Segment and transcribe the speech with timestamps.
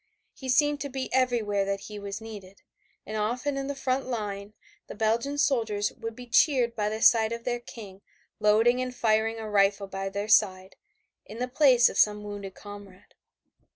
[0.33, 2.63] He seemed to be everywhere that he was needed,
[3.05, 4.53] and often in the front line
[4.87, 8.01] the Belgian soldiers would be cheered by the sight of their King
[8.39, 10.75] loading and firing a rifle by their side,
[11.27, 13.13] in the place of some wounded comrade.